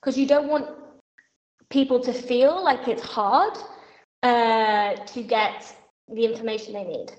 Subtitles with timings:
[0.00, 0.68] because you don't want
[1.70, 3.56] people to feel like it's hard
[4.22, 5.74] uh, to get
[6.08, 7.12] the information they need.